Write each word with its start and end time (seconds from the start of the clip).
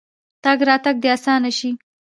تګ 0.43 0.59
راتګ 0.67 0.95
دې 1.03 1.09
اسانه 1.15 1.51
شي. 1.57 1.69